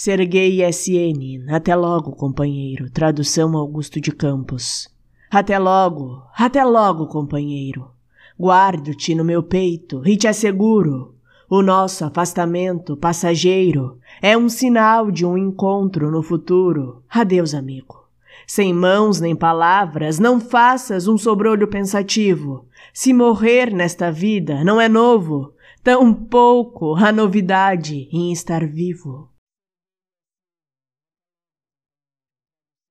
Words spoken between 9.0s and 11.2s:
no meu peito e te asseguro.